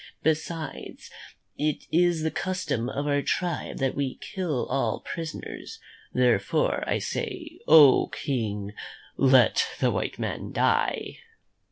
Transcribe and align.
Besides, 0.23 1.11
it 1.59 1.83
is 1.91 2.23
the 2.23 2.31
custom 2.31 2.89
of 2.89 3.05
our 3.05 3.21
tribe 3.21 3.77
that 3.77 3.93
we 3.93 4.15
kill 4.17 4.65
all 4.65 5.01
prisoners. 5.01 5.79
Therefore, 6.11 6.83
I 6.89 6.97
say, 6.97 7.59
oh, 7.67 8.07
King, 8.07 8.71
let 9.15 9.67
the 9.79 9.91
white 9.91 10.17
man 10.17 10.53
die." 10.53 11.19